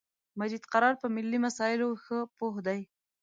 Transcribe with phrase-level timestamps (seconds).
[0.39, 2.81] مجید قرار په ملی مسایلو خه پوهه دی